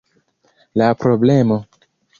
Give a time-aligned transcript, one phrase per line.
[0.83, 1.63] La problemo.